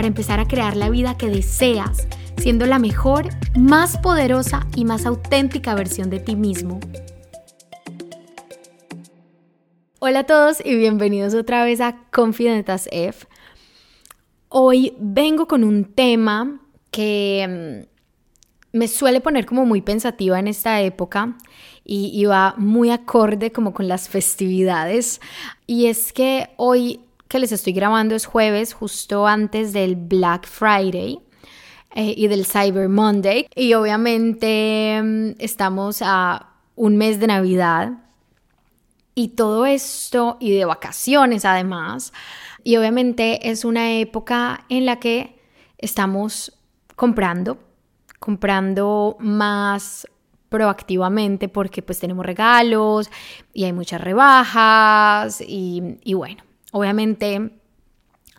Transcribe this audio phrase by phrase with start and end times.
[0.00, 2.08] para empezar a crear la vida que deseas,
[2.38, 6.80] siendo la mejor, más poderosa y más auténtica versión de ti mismo.
[9.98, 13.26] Hola a todos y bienvenidos otra vez a Confidentas F.
[14.48, 17.84] Hoy vengo con un tema que
[18.72, 21.36] mm, me suele poner como muy pensativa en esta época
[21.84, 25.20] y, y, va muy acorde como con las festividades.
[25.66, 27.00] Y es que hoy
[27.30, 31.20] que les estoy grabando es jueves, justo antes del Black Friday.
[31.92, 33.48] Eh, y del Cyber Monday.
[33.56, 37.94] Y obviamente mm, estamos a un mes de Navidad
[39.16, 42.12] y todo esto y de vacaciones además.
[42.62, 45.40] Y obviamente es una época en la que
[45.78, 46.56] estamos
[46.94, 47.58] comprando,
[48.20, 50.06] comprando más
[50.48, 53.10] proactivamente porque pues tenemos regalos
[53.52, 57.50] y hay muchas rebajas y, y bueno, Obviamente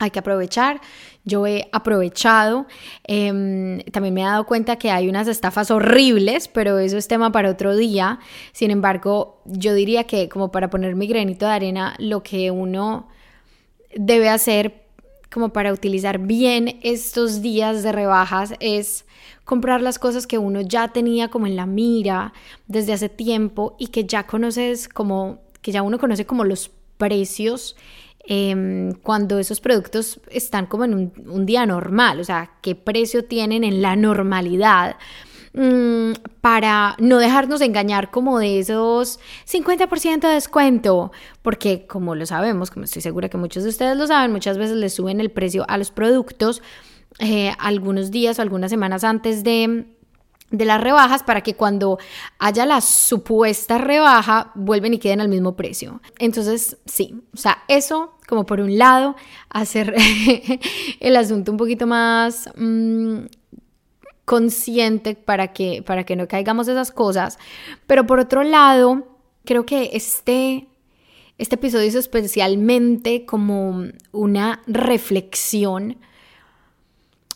[0.02, 0.82] hay que aprovechar.
[1.24, 2.66] Yo he aprovechado.
[3.04, 7.32] Em, también me he dado cuenta que hay unas estafas horribles, pero eso es tema
[7.32, 8.20] para otro día.
[8.52, 13.10] Sin embargo, yo diría que como para poner mi granito de arena, lo que uno
[13.96, 14.82] debe hacer
[15.32, 19.06] como para utilizar bien estos días de rebajas es
[19.46, 22.34] comprar las cosas que uno ya tenía como en la mira
[22.68, 27.76] desde hace tiempo y que ya conoces como, que ya uno conoce como los precios
[28.24, 33.64] Em, cuando esos productos están como en un, día normal, o sea, qué precio tienen
[33.64, 34.96] en la normalidad.
[35.54, 42.72] Mm, para no dejarnos engañar como de esos 50% de descuento, porque como lo sabemos,
[42.72, 45.66] como estoy segura que muchos de ustedes lo saben, muchas veces les suben el precio
[45.68, 46.62] a los productos
[47.20, 49.88] eh, algunos días o algunas semanas antes de,
[50.52, 51.98] de las rebajas para que cuando
[52.38, 56.02] haya la supuesta rebaja vuelven y queden al mismo precio.
[56.20, 59.18] Entonces, sí, o sea, eso como por un lado,
[59.50, 59.94] hacer
[61.02, 63.26] el asunto un poquito más mm,
[64.24, 67.38] consciente para que, para que no caigamos esas cosas,
[67.88, 69.06] pero por otro lado,
[69.44, 70.68] creo que este...
[71.38, 75.98] Este episodio es especialmente como una reflexión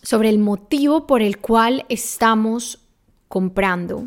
[0.03, 2.84] sobre el motivo por el cual estamos
[3.35, 4.05] comprando.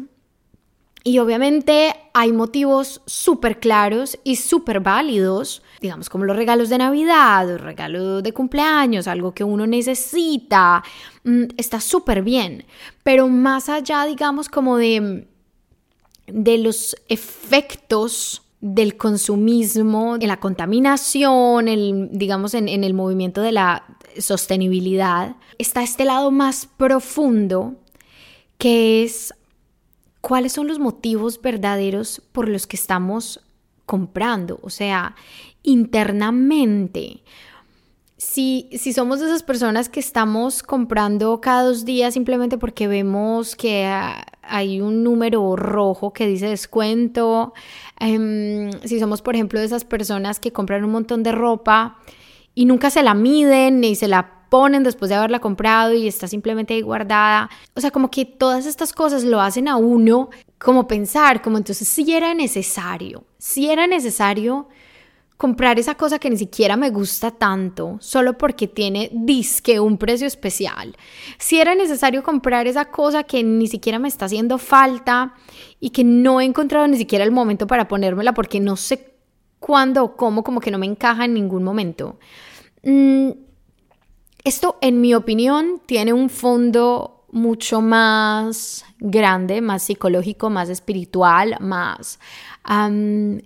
[1.04, 7.46] Y obviamente hay motivos súper claros y súper válidos, digamos como los regalos de Navidad,
[7.50, 10.82] o regalos de cumpleaños, algo que uno necesita,
[11.24, 12.64] mm, está súper bien.
[13.02, 15.28] Pero más allá, digamos, como de,
[16.26, 23.84] de los efectos del consumismo, en la contaminación, el, digamos en el movimiento de la
[24.18, 27.76] sostenibilidad, está este lado más profundo
[28.58, 29.32] que es
[30.20, 33.40] cuáles son los motivos verdaderos por los que estamos
[33.86, 35.14] comprando, o sea,
[35.62, 37.22] internamente.
[38.16, 43.54] Si, si, somos de esas personas que estamos comprando cada dos días simplemente porque vemos
[43.54, 43.88] que
[44.42, 47.54] hay un número rojo que dice descuento,
[48.00, 51.98] em, si somos por ejemplo de esas personas que compran un montón de ropa
[52.56, 56.28] y nunca se la miden ni se la ponen después de haberla comprado y está
[56.28, 57.50] simplemente ahí guardada.
[57.74, 61.88] O sea, como que todas estas cosas lo hacen a uno como pensar, como entonces
[61.88, 64.68] si era necesario, si era necesario
[65.38, 70.26] comprar esa cosa que ni siquiera me gusta tanto, solo porque tiene disque un precio
[70.26, 70.96] especial.
[71.38, 75.34] Si era necesario comprar esa cosa que ni siquiera me está haciendo falta
[75.78, 79.14] y que no he encontrado ni siquiera el momento para ponérmela porque no sé
[79.60, 82.18] cuándo o cómo, como que no me encaja en ningún momento.
[82.82, 83.30] Mm,
[84.44, 92.18] esto, en mi opinión, tiene un fondo mucho más grande, más psicológico, más espiritual, más,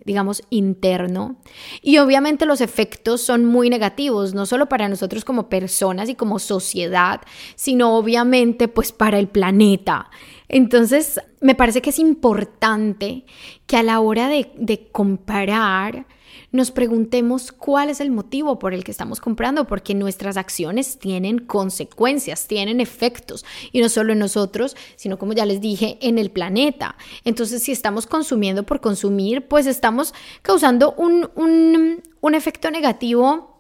[0.05, 1.37] digamos, interno.
[1.83, 6.39] Y obviamente los efectos son muy negativos, no solo para nosotros como personas y como
[6.39, 7.21] sociedad,
[7.57, 10.11] sino obviamente pues para el planeta.
[10.49, 13.25] Entonces, me parece que es importante
[13.67, 16.07] que a la hora de, de comparar,
[16.53, 21.39] nos preguntemos cuál es el motivo por el que estamos comprando, porque nuestras acciones tienen
[21.39, 26.31] consecuencias, tienen efectos, y no solo en nosotros, sino como ya les dije, en el
[26.31, 26.97] planeta.
[27.25, 33.53] Entonces, si estamos consumiendo por consumir, pues estamos causando un, un, un efecto negativo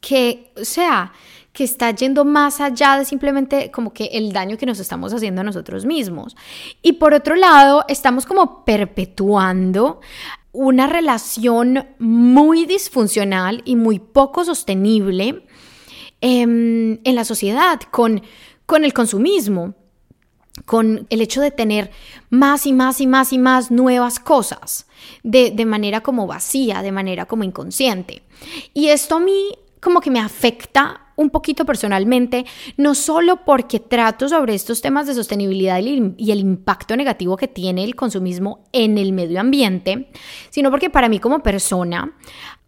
[0.00, 1.12] que, o sea,
[1.56, 5.40] que está yendo más allá de simplemente como que el daño que nos estamos haciendo
[5.40, 6.36] a nosotros mismos.
[6.82, 10.00] Y por otro lado, estamos como perpetuando
[10.56, 15.44] una relación muy disfuncional y muy poco sostenible
[16.22, 18.22] em, en la sociedad con,
[18.64, 19.74] con el consumismo
[20.64, 21.90] con el hecho de tener
[22.30, 24.86] más y más y más y más nuevas cosas
[25.22, 28.22] de, de, manera como vacía, de manera como inconsciente.
[28.72, 29.50] Y esto a mí
[29.82, 32.46] como que me afecta un poquito personalmente,
[32.76, 37.84] no solo porque trato sobre estos temas de sostenibilidad y el impacto negativo que tiene
[37.84, 40.10] el consumismo en el medio ambiente,
[40.50, 42.16] sino porque para mí como persona,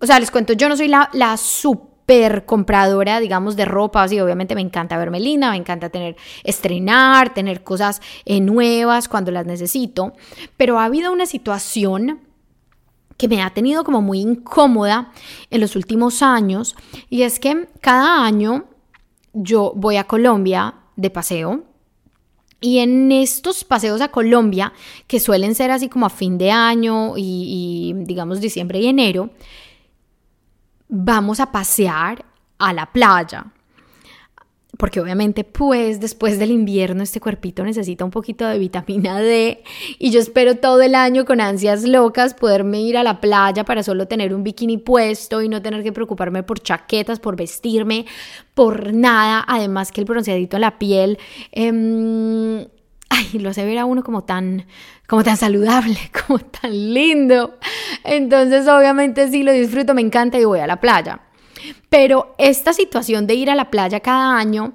[0.01, 4.55] o sea, les cuento, yo no soy la, super compradora, digamos, de ropa, así obviamente
[4.55, 10.15] me encanta verme linda, me encanta tener, estrenar, tener cosas eh, nuevas cuando las necesito,
[10.57, 12.28] pero ha habido una situación
[13.19, 15.13] que me ha tenido como muy incómoda
[15.51, 16.75] en los últimos años
[17.11, 18.65] y es que cada año
[19.35, 21.65] yo voy a Colombia de paseo
[22.61, 24.73] y en estos paseos a Colombia,
[25.07, 29.31] que suelen ser así como a fin de año y, y digamos diciembre y enero,
[30.89, 32.25] vamos a pasear
[32.59, 33.53] a la playa
[34.77, 39.63] porque obviamente pues después del invierno este cuerpito necesita un poquito de vitamina D
[39.99, 43.83] y yo espero todo el año con ansias locas poderme ir a la playa para
[43.83, 48.05] solo tener un bikini puesto y no tener que preocuparme por chaquetas, por vestirme,
[48.55, 51.19] por nada, además que el bronceadito en la piel,
[51.53, 52.69] eh,
[53.09, 54.67] ay, lo hace ver a uno como tan,
[55.07, 57.59] como tan saludable, como tan lindo.
[58.05, 61.23] Entonces obviamente sí lo disfruto, me encanta y voy a la playa.
[61.89, 64.75] Pero esta situación de ir a la playa cada año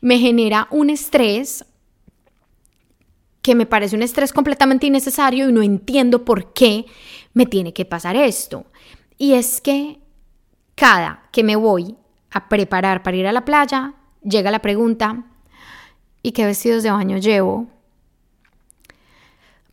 [0.00, 1.64] me genera un estrés
[3.42, 6.86] que me parece un estrés completamente innecesario y no entiendo por qué
[7.34, 8.64] me tiene que pasar esto.
[9.18, 10.00] Y es que
[10.74, 11.94] cada que me voy
[12.30, 15.24] a preparar para ir a la playa, llega la pregunta,
[16.22, 17.68] ¿y qué vestidos de baño llevo?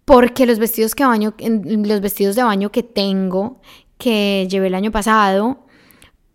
[0.03, 3.61] Porque los vestidos, que baño, los vestidos de baño que tengo,
[3.97, 5.65] que llevé el año pasado,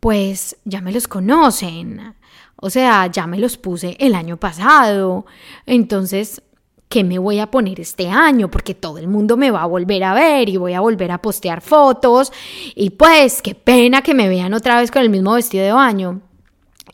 [0.00, 2.14] pues ya me los conocen.
[2.56, 5.26] O sea, ya me los puse el año pasado.
[5.66, 6.43] Entonces,
[6.88, 8.50] ¿qué me voy a poner este año?
[8.50, 11.20] Porque todo el mundo me va a volver a ver y voy a volver a
[11.20, 12.32] postear fotos.
[12.75, 16.20] Y pues, qué pena que me vean otra vez con el mismo vestido de baño.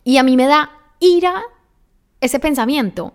[0.04, 1.42] Y a mí me da ira
[2.20, 3.14] ese pensamiento.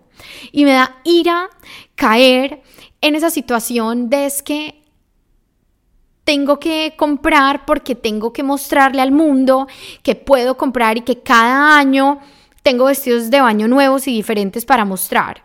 [0.52, 1.48] Y me da ira
[1.94, 2.62] caer
[3.00, 4.77] en esa situación de es que
[6.28, 9.66] tengo que comprar porque tengo que mostrarle al mundo
[10.02, 12.18] que puedo comprar y que cada año
[12.62, 15.42] tengo vestidos de baño nuevos y diferentes para mostrar.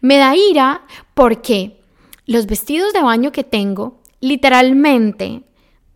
[0.00, 1.82] Me da ira porque
[2.24, 5.42] los vestidos de baño que tengo, literalmente,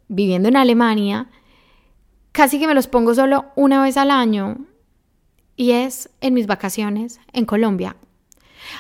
[0.09, 1.31] viviendo en Alemania,
[2.31, 4.59] casi que me los pongo solo una vez al año
[5.57, 7.97] y es en mis vacaciones en Colombia.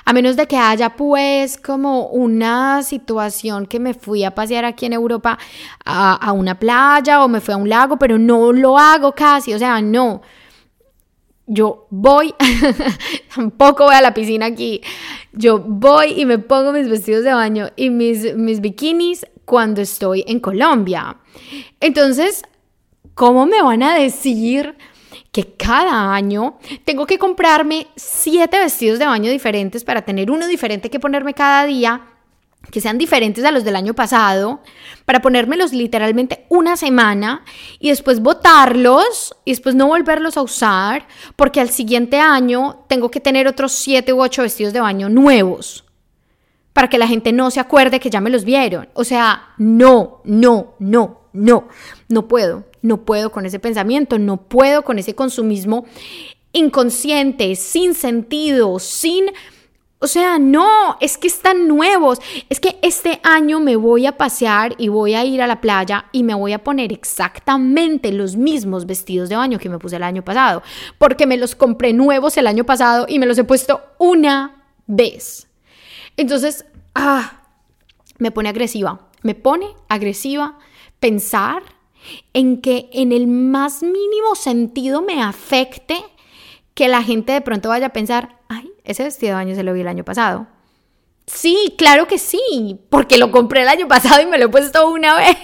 [0.05, 4.87] A menos de que haya pues como una situación que me fui a pasear aquí
[4.87, 5.39] en Europa
[5.85, 9.59] a, una playa o me fui a un lago, pero no lo hago casi, o
[9.59, 10.23] sea, no.
[11.47, 12.33] Yo voy,
[13.35, 14.81] tampoco voy a la piscina aquí,
[15.33, 20.25] yo voy y me pongo mis vestidos de baño y mis, mis bikinis cuando estoy
[20.29, 21.17] en Colombia.
[21.81, 22.43] Entonces,
[23.15, 24.77] ¿cómo me van a decir
[25.33, 30.91] que cada año tengo que comprarme siete vestidos de baño diferentes para tener uno diferente
[30.91, 32.03] que ponerme cada día,
[32.71, 34.61] que sean diferentes a los del año pasado,
[35.05, 37.45] para ponérmelos literalmente una semana
[37.79, 41.07] y después botarlos y después no volverlos a usar,
[41.37, 45.85] porque al siguiente año tengo que tener otros siete u ocho vestidos de baño nuevos
[46.73, 48.89] para que la gente no se acuerde que ya me los vieron.
[48.95, 51.69] O sea, no, no, no, no,
[52.09, 55.87] no puedo no puedo con ese pensamiento, no puedo con ese consumismo
[56.53, 59.27] inconsciente, sin sentido, sin...
[60.03, 62.21] O sea, no, es que están nuevos.
[62.49, 66.07] Es que este año me voy a pasear y voy a ir a la playa
[66.11, 70.03] y me voy a poner exactamente los mismos vestidos de baño que me puse el
[70.03, 70.63] año pasado,
[70.97, 75.49] porque me los compré nuevos el año pasado y me los he puesto una vez.
[76.17, 77.43] Entonces, ah,
[78.19, 80.59] me pone agresiva, me pone agresiva
[80.99, 81.63] pensar
[82.33, 86.03] en que en el más mínimo sentido me afecte
[86.75, 89.73] que la gente de pronto vaya a pensar, ay, ese vestido de baño se lo
[89.73, 90.47] vi el año pasado.
[91.33, 94.91] Sí, claro que sí, porque lo compré el año pasado y me lo he puesto
[94.91, 95.37] una vez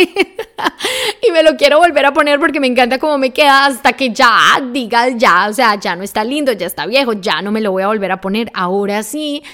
[1.27, 4.11] y me lo quiero volver a poner porque me encanta cómo me queda hasta que
[4.11, 4.31] ya
[4.73, 7.71] diga ya, o sea, ya no está lindo, ya está viejo, ya no me lo
[7.71, 8.51] voy a volver a poner.
[8.53, 9.45] Ahora sí,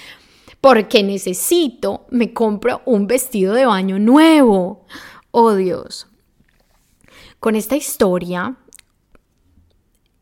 [0.61, 4.87] porque necesito, me compro un vestido de baño nuevo.
[5.33, 6.07] Oh Dios,
[7.43, 8.55] con esta historia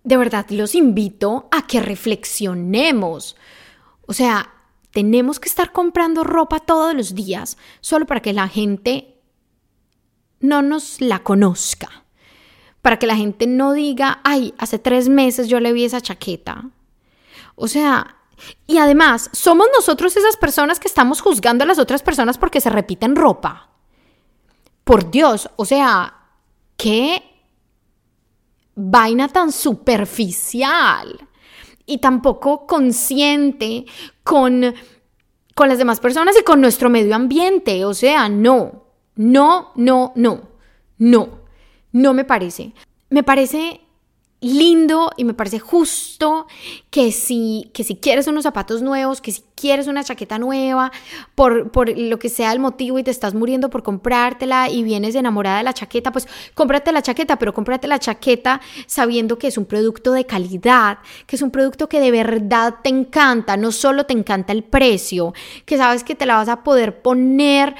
[0.04, 3.36] de verdad los invito a que reflexionemos.
[4.06, 4.54] O sea,
[4.90, 9.18] tenemos que estar comprando ropa todos los días solo para que la gente
[10.40, 12.04] no nos la conozca.
[12.80, 16.70] Para que la gente no diga, ay, hace tres meses yo le vi esa chaqueta.
[17.54, 18.16] O sea,
[18.66, 22.70] y además, somos nosotros esas personas que estamos juzgando a las otras personas porque se
[22.70, 23.68] repiten ropa.
[24.84, 26.19] Por Dios, o sea,
[26.80, 27.22] qué
[28.75, 31.28] vaina tan superficial
[31.84, 33.84] y tampoco consciente
[34.22, 34.75] con,
[35.54, 37.84] con las demás personas y con nuestro medio ambiente.
[37.84, 40.49] O sea, no, no, no, no,
[40.99, 41.28] no,
[41.92, 42.72] no me parece.
[43.10, 43.80] Me parece
[44.40, 46.47] lindo y me parece justo
[46.90, 50.90] que si, que si quieres unos zapatos nuevos, que si quieres una chaqueta nueva,
[51.35, 55.14] por, por lo que sea el motivo y te estás muriendo por comprártela y vienes
[55.14, 59.59] enamorada de la chaqueta, pues cómprate la chaqueta, pero cómprate la chaqueta sabiendo que es
[59.59, 64.06] un producto de calidad, que es un producto que de verdad te encanta, no solo
[64.06, 65.35] te encanta el precio,
[65.66, 67.75] que sabes que te la vas a poder poner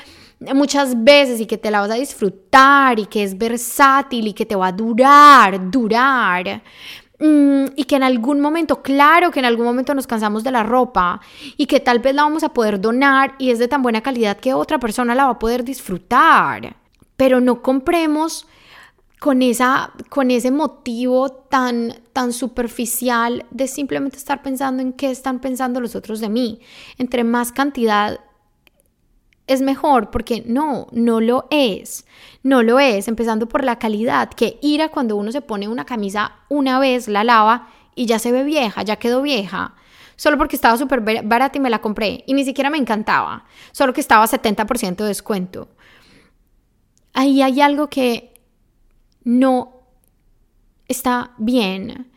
[0.55, 4.47] muchas veces y que te la vas a disfrutar y que es versátil y que
[4.47, 6.63] te va a durar, durar.
[7.19, 10.63] Mm, y que en algún momento, claro que en algún momento nos cansamos de la
[10.63, 11.21] ropa
[11.59, 14.39] y que tal vez la vamos a poder donar y es de tan buena calidad
[14.39, 16.77] que otra persona la va a poder disfrutar.
[17.17, 18.47] Pero no compremos
[19.19, 25.41] con, esa, con ese motivo tan, tan superficial de simplemente estar pensando en qué están
[25.41, 26.61] pensando los otros de mí.
[26.97, 28.21] Entre más cantidad
[29.53, 32.07] es mejor, porque no, no lo es.
[32.43, 36.37] No lo es, empezando por la calidad, que ira cuando uno se pone una camisa
[36.49, 39.75] una vez, la lava y ya se ve vieja, ya quedó vieja.
[40.15, 42.23] Solo porque estaba súper barata y me la compré.
[42.27, 43.45] Y ni siquiera me encantaba.
[43.73, 45.69] Solo que estaba 70% de descuento.
[47.13, 48.35] Ahí hay algo que
[49.25, 49.83] no
[50.87, 52.13] está bien.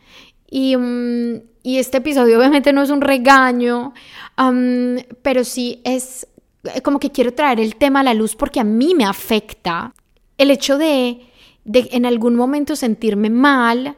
[0.48, 3.94] Y, mm, este episodio obviamente no es un regaño,
[5.22, 6.28] pero sí es
[6.82, 9.94] como que quiero traer el tema a la luz porque a mí me afecta
[10.38, 11.26] el hecho de,
[11.64, 13.96] de en algún momento sentirme mal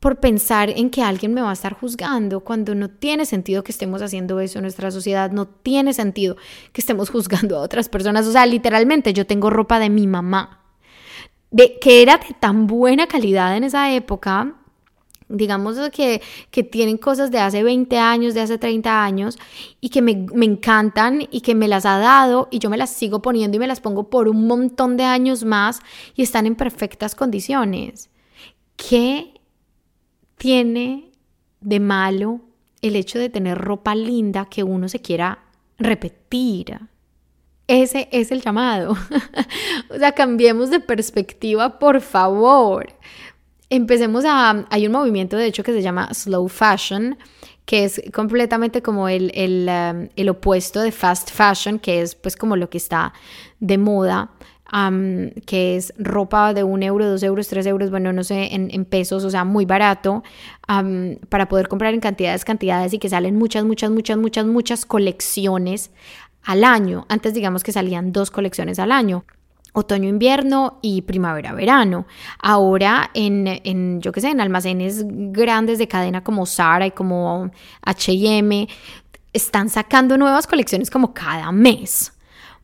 [0.00, 3.72] por pensar en que alguien me va a estar juzgando cuando no tiene sentido que
[3.72, 6.36] estemos haciendo eso en nuestra sociedad, no tiene sentido
[6.72, 8.26] que estemos juzgando a otras personas.
[8.26, 10.62] O sea, literalmente yo tengo ropa de mi mamá,
[11.50, 14.54] de que era de tan buena calidad en esa época
[15.28, 19.38] digamos que, que tienen cosas de hace 20 años, de hace 30 años
[19.80, 22.90] y que me, me, encantan y que me las ha dado y yo me las
[22.90, 25.80] sigo poniendo y me las pongo por un montón de años más
[26.14, 28.10] y están en perfectas condiciones.
[28.76, 29.34] ¿Qué
[30.36, 31.10] tiene
[31.60, 32.40] de malo
[32.80, 35.40] el hecho de tener ropa linda que uno se quiera
[35.78, 36.78] repetir?
[37.66, 38.96] Ese es el llamado.
[39.90, 42.94] o sea, cambiemos de perspectiva, por favor
[43.70, 44.66] empecemos a...
[44.70, 47.18] Hay un movimiento, de hecho, que se llama slow fashion,
[47.64, 52.36] que es completamente como el, el, um, el opuesto de fast fashion, que es pues
[52.36, 53.12] como lo que está
[53.60, 54.30] de moda.
[54.70, 58.84] Um, que es ropa de un euro, dos euros, tres euros, bueno, no sé, en,
[58.84, 60.22] pesos, o sea, muy barato,
[60.68, 64.84] um, para poder comprar en cantidades, cantidades y que salen muchas, muchas, muchas, muchas, muchas
[64.84, 65.90] colecciones
[66.42, 67.06] al año.
[67.08, 69.24] Antes digamos que salían dos colecciones al año
[69.78, 72.06] otoño-invierno y primavera-verano.
[72.40, 77.50] Ahora en, en, yo qué sé, en almacenes grandes de cadena como Zara y como
[77.82, 78.68] H&M,
[79.32, 82.12] están sacando nuevas colecciones como cada mes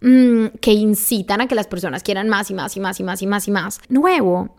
[0.00, 3.22] mm, que incitan a que las personas quieran más y más y más y más
[3.22, 4.54] y más y más nuevo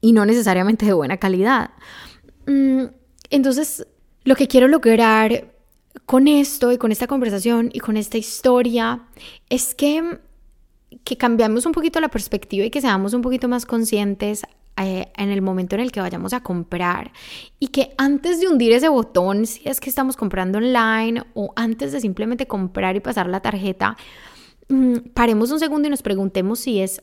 [0.00, 1.70] y no necesariamente de buena calidad.
[2.46, 2.84] Mm,
[3.30, 3.86] entonces,
[4.24, 5.52] lo que quiero lograr
[6.06, 9.02] con esto y con esta conversación y con esta historia
[9.48, 10.20] es que
[11.04, 14.44] que cambiamos un poquito la perspectiva y que seamos un poquito más conscientes
[14.80, 17.10] eh, en el momento en el que vayamos a comprar
[17.58, 21.90] y que antes de hundir ese botón, si es que estamos comprando online o antes
[21.90, 23.96] de simplemente comprar y pasar la tarjeta,
[24.68, 27.02] mm, paremos un segundo y nos preguntemos si es,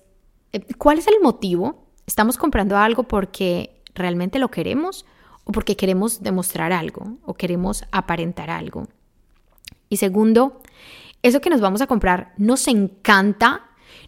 [0.54, 1.90] eh, ¿cuál es el motivo?
[2.08, 5.06] ¿Estamos comprando algo porque realmente lo queremos
[5.44, 8.88] o porque queremos demostrar algo o queremos aparentar algo?
[9.90, 10.62] Y segundo,
[11.24, 13.65] eso que nos vamos a comprar nos encanta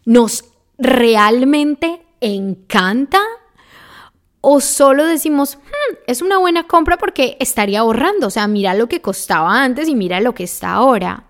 [0.07, 0.45] ¿Nos
[0.77, 3.19] realmente encanta?
[4.39, 8.27] ¿O solo decimos, hmm, es una buena compra porque estaría ahorrando?
[8.27, 11.25] O sea, mira lo que costaba antes y mira lo que está ahora.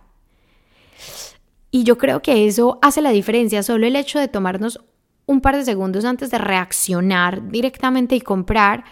[1.71, 4.79] Y yo creo que eso hace la diferencia, solo el hecho de tomarnos
[5.25, 8.83] un par de segundos antes de reaccionar directamente y comprar,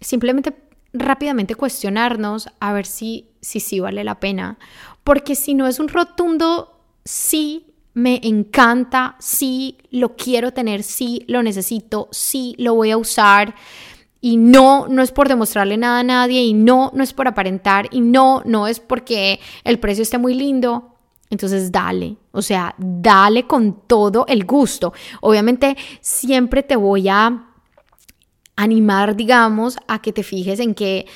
[0.00, 0.56] simplemente
[0.92, 4.58] rápidamente cuestionarnos a ver si sí si, si vale la pena.
[5.04, 11.42] Porque si no es un rotundo sí, me encanta, sí, lo quiero tener, sí, lo
[11.42, 13.54] necesito, sí, lo voy a usar
[14.20, 17.88] y no, no es por demostrarle nada a nadie y no, no es por aparentar
[17.90, 20.90] y no, no es porque el precio esté muy lindo.
[21.30, 24.92] Entonces dale, o sea, dale con todo el gusto.
[25.20, 27.48] Obviamente siempre te voy a
[28.56, 31.06] animar, digamos, a que te fijes en que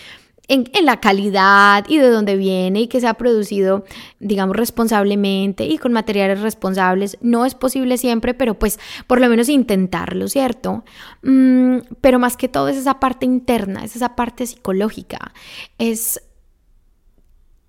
[0.48, 3.84] en, la calidad y de dónde viene y que se ha producido,
[4.18, 7.18] digamos, responsablemente y con materiales responsables.
[7.20, 10.84] No es posible siempre, pero pues por lo menos intentarlo, ¿cierto?
[11.22, 15.32] Mm, pero más que todo es esa parte interna, es esa parte psicológica,
[15.76, 16.22] es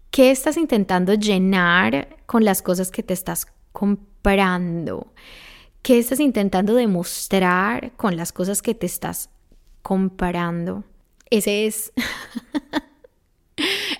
[0.10, 5.14] qué estás intentando llenar con las cosas que te estás comprando.
[5.82, 9.30] ¿Qué estás intentando demostrar con las cosas que te estás
[9.82, 10.84] comprando?
[11.30, 11.92] Ese es.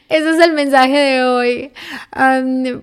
[0.10, 1.72] Ese es el mensaje de hoy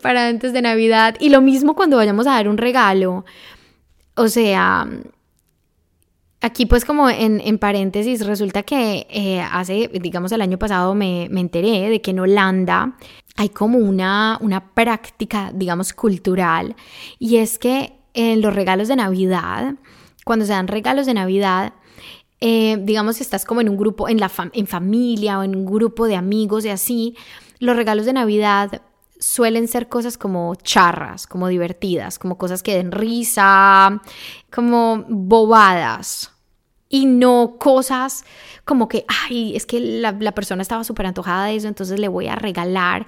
[0.02, 1.16] para antes de Navidad.
[1.18, 3.24] Y lo mismo cuando vayamos a dar un regalo.
[4.14, 4.86] O sea,
[6.40, 11.40] aquí pues como en, paréntesis, resulta que eh, hace, digamos, el año pasado me, me,
[11.40, 12.96] enteré de que en Holanda
[13.36, 16.76] hay como una, una práctica, digamos, cultural.
[17.18, 19.74] Y es que en los regalos de Navidad,
[20.24, 21.74] cuando se dan regalos de Navidad,
[22.40, 26.06] eh, digamos, estás como en un grupo, en, la en familia o en un grupo
[26.06, 27.16] de amigos y así,
[27.58, 28.82] los regalos de Navidad
[29.18, 34.02] suelen ser cosas como charras, como divertidas, como cosas que den risa,
[34.50, 36.35] como bobadas
[36.96, 38.24] y no cosas
[38.64, 42.26] como que, ay, es que la, persona estaba súper antojada de eso, entonces le voy
[42.26, 43.06] a regalar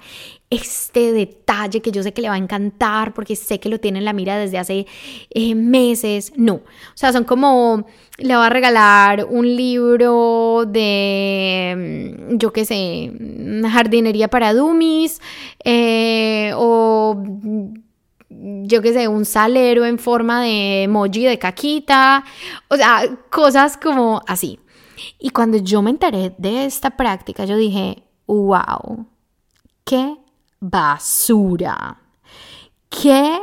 [0.49, 3.99] este detalle que yo sé que le va a encantar porque sé que lo tiene
[3.99, 4.85] en la mira desde hace
[5.31, 6.31] eh, meses.
[6.37, 7.87] No, o sea, son como,
[8.19, 13.11] le va a regalar un libro de, mm, yo qué sé,
[13.69, 15.19] jardinería para dummies
[15.65, 17.21] eh, o
[18.29, 22.23] yo qué sé, un salero en forma de emoji de caquita,
[22.69, 24.59] o sea, cosas como así.
[25.17, 29.07] Y cuando yo me enteré de esta práctica, yo dije, wow,
[29.83, 30.17] qué
[30.59, 32.01] basura,
[32.89, 33.39] qué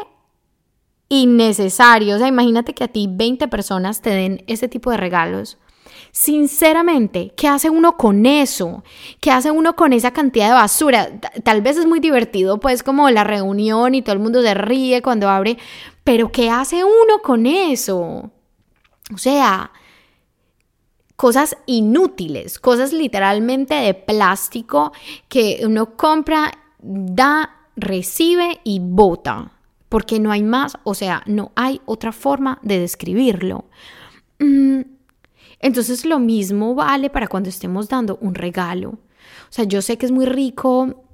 [1.09, 2.16] innecesario.
[2.16, 5.59] O sea, imagínate que a ti 20 personas te den ese tipo de regalos.
[6.12, 8.85] Sinceramente, ¿qué hace uno con eso?
[9.20, 11.11] ¿Qué hace uno con esa cantidad de basura?
[11.44, 15.02] Tal vez es muy divertido, pues como la reunión y todo el mundo se ríe
[15.02, 15.59] cuando abre,
[16.04, 18.30] pero ¿qué hace uno con eso?
[19.14, 19.70] O sea,
[21.16, 24.92] cosas inútiles, cosas literalmente de plástico
[25.28, 29.52] que uno compra, da, recibe y bota,
[29.88, 33.64] porque no hay más, o sea, no hay otra forma de describirlo.
[34.38, 34.80] Mm,
[35.61, 38.90] entonces lo mismo vale para cuando estemos dando un regalo.
[38.90, 41.07] O sea, yo sé que es muy rico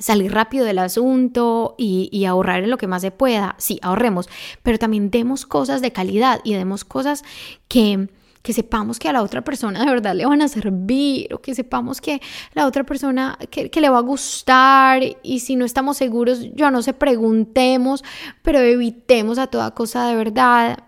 [0.00, 3.54] salir rápido del asunto y, ahorrar en lo que más se pueda.
[3.58, 4.28] Sí, ahorremos,
[4.62, 7.22] pero también demos cosas de calidad y demos cosas
[7.68, 8.08] que,
[8.42, 11.54] que sepamos que a la otra persona de verdad le van a servir o que
[11.54, 12.20] sepamos que
[12.54, 16.82] la otra persona que, le va a gustar y si no estamos seguros, ya no
[16.82, 18.02] se preguntemos,
[18.42, 20.78] pero evitemos a toda cosa de verdad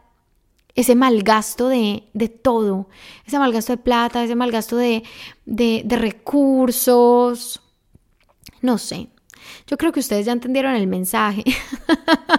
[0.75, 2.89] ese malgasto de, de todo,
[3.27, 5.03] ese malgasto de plata, ese malgasto de,
[5.45, 7.61] de, recursos,
[8.61, 9.09] no sé.
[9.67, 11.45] Yo creo que ustedes ya entendieron el mensaje.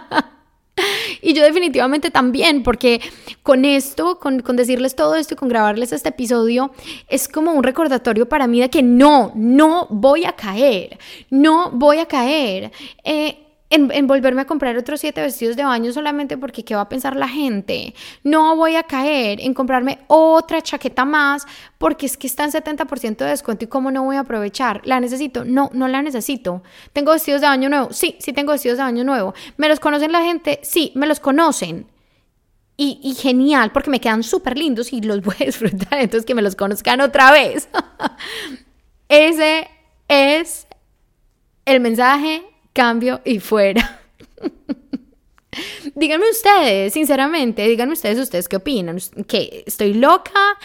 [1.21, 3.01] y yo definitivamente también, porque
[3.43, 6.71] con esto, con, con, decirles todo esto y con grabarles este episodio,
[7.07, 10.97] es como un recordatorio para mí de que no, no voy a caer,
[11.29, 12.71] no voy a caer.
[13.03, 13.43] Eh,
[13.73, 17.15] en, volverme a comprar otros siete vestidos de baño solamente porque qué va a pensar
[17.15, 17.95] la gente.
[18.23, 21.47] No voy a caer en comprarme otra chaqueta más
[21.79, 24.81] porque es que está en 70% de descuento y cómo no voy a aprovechar.
[24.85, 25.43] ¿La necesito?
[25.43, 26.61] No, no la necesito.
[26.93, 27.91] ¿Tengo vestidos de baño nuevo?
[27.91, 29.33] Sí, sí tengo vestidos de baño nuevo.
[29.57, 30.59] ¿Me los conocen la gente?
[30.61, 31.87] Sí, me los conocen.
[32.77, 36.35] Y, y genial, porque me quedan súper lindos y los voy a disfrutar, entonces que
[36.35, 37.69] me los conozcan otra vez.
[39.09, 39.67] Ese
[40.07, 40.67] es
[41.65, 44.01] el mensaje cambio y fuera.
[45.95, 50.57] díganme ustedes, sinceramente, díganme ustedes, ustedes qué opinan, que estoy loca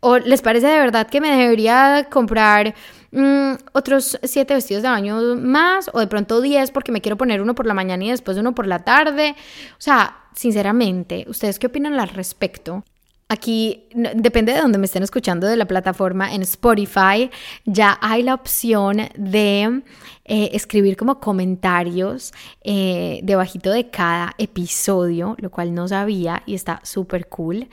[0.00, 2.74] o les parece de verdad que me debería comprar
[3.10, 7.42] mm, otros siete vestidos de baño más o de pronto diez porque me quiero poner
[7.42, 9.34] uno por la mañana y después uno por la tarde.
[9.72, 12.84] O sea, sinceramente, ¿ustedes qué opinan al respecto?
[13.30, 17.30] Aquí depende de donde me estén escuchando de la plataforma en Spotify,
[17.66, 19.82] ya hay la opción de
[20.24, 26.80] eh, escribir como comentarios eh, debajito de cada episodio, lo cual no sabía y está
[26.84, 27.68] súper cool.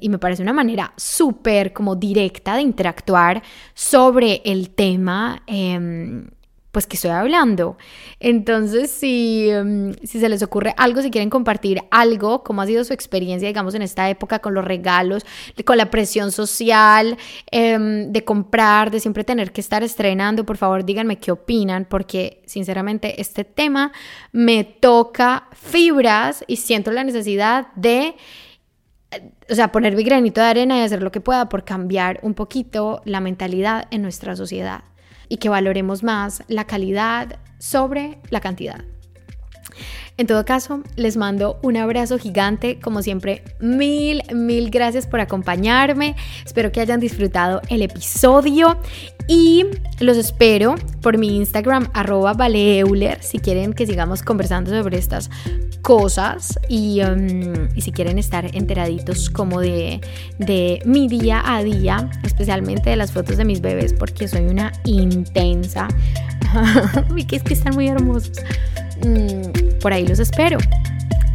[0.00, 3.42] y me parece una manera súper como directa de interactuar
[3.72, 5.42] sobre el tema.
[5.46, 6.28] Em,
[6.72, 7.76] pues que estoy hablando.
[8.20, 12.84] Entonces, si, em, si se les ocurre algo, si quieren compartir algo, cómo ha sido
[12.84, 15.26] su experiencia, digamos, en esta época con los regalos,
[15.64, 17.16] con la presión social,
[17.50, 22.42] em, de comprar, de siempre tener que estar estrenando, por favor díganme qué opinan, porque
[22.46, 23.92] sinceramente este tema
[24.32, 28.14] me toca fibras y siento la necesidad de
[29.50, 32.34] o sea, poner mi granito de arena y hacer lo que pueda por cambiar un
[32.34, 34.84] poquito la mentalidad en nuestra sociedad
[35.30, 38.84] y que valoremos más la calidad sobre la cantidad.
[40.18, 42.78] En todo caso, les mando un abrazo gigante.
[42.78, 46.14] Como siempre, mil, mil gracias por acompañarme.
[46.44, 48.76] Espero que hayan disfrutado el episodio
[49.30, 49.64] y
[50.00, 55.30] los espero por mi Instagram, arroba valeeuler, si quieren que sigamos conversando sobre estas
[55.82, 60.00] cosas y, um, si quieren estar enteraditos como de,
[60.40, 64.72] de mi día a día, especialmente de las fotos de mis bebés, porque soy una
[64.84, 65.86] intensa.
[67.28, 68.32] que es que están muy hermosos.
[69.06, 70.58] Mm, por ahí los espero.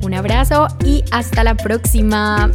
[0.03, 2.51] Un abrazo y hasta la próxima.